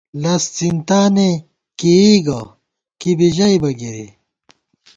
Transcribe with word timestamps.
لز 0.21 0.43
څِنتانےکېئی 0.55 2.15
گہ، 2.25 2.41
کی 2.99 3.11
بی 3.17 3.27
ژَئیبہ 3.35 3.69
گِرِی 3.79 4.07